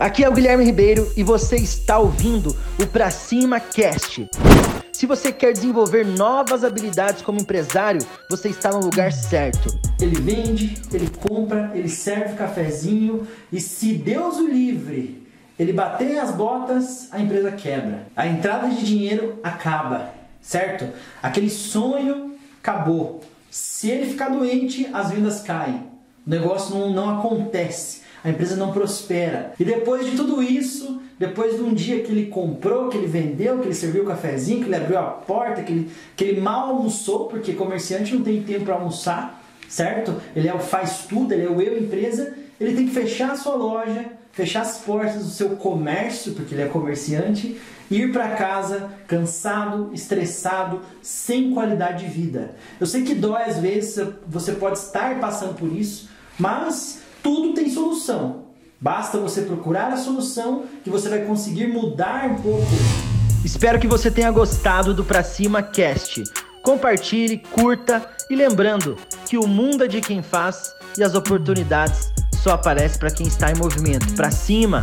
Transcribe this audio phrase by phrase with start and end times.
[0.00, 4.26] Aqui é o Guilherme Ribeiro e você está ouvindo o Pra Cima Cast.
[4.90, 8.00] Se você quer desenvolver novas habilidades como empresário,
[8.30, 9.68] você está no lugar certo.
[10.00, 15.28] Ele vende, ele compra, ele serve cafezinho e se Deus o livre,
[15.58, 18.06] ele bater as botas, a empresa quebra.
[18.16, 20.88] A entrada de dinheiro acaba, certo?
[21.22, 23.20] Aquele sonho acabou.
[23.50, 25.90] Se ele ficar doente, as vendas caem.
[26.26, 29.52] O negócio não, não acontece a empresa não prospera.
[29.58, 33.58] E depois de tudo isso, depois de um dia que ele comprou, que ele vendeu,
[33.58, 36.70] que ele serviu o cafezinho, que ele abriu a porta, que ele, que ele mal
[36.70, 40.14] almoçou, porque comerciante não tem tempo para almoçar, certo?
[40.34, 43.36] Ele é o faz tudo, ele é o eu empresa, ele tem que fechar a
[43.36, 47.60] sua loja, fechar as portas do seu comércio, porque ele é comerciante,
[47.90, 52.54] ir para casa cansado, estressado, sem qualidade de vida.
[52.78, 57.70] Eu sei que dói às vezes, você pode estar passando por isso, mas tudo tem
[57.70, 58.44] solução.
[58.80, 62.66] Basta você procurar a solução que você vai conseguir mudar um pouco.
[63.44, 66.22] Espero que você tenha gostado do Pra Cima Cast.
[66.62, 68.96] Compartilhe, curta e lembrando
[69.28, 73.50] que o mundo é de quem faz e as oportunidades só aparecem para quem está
[73.50, 74.14] em movimento.
[74.14, 74.82] Pra cima!